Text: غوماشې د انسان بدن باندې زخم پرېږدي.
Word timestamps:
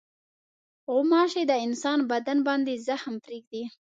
غوماشې 0.91 1.43
د 1.47 1.53
انسان 1.65 1.99
بدن 2.11 2.37
باندې 2.47 2.81
زخم 2.87 3.13
پرېږدي. 3.25 3.63